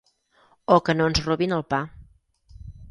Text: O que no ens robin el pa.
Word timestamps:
O 0.75 0.77
que 0.87 0.95
no 0.97 1.11
ens 1.11 1.21
robin 1.29 1.55
el 1.59 1.65
pa. 1.75 1.85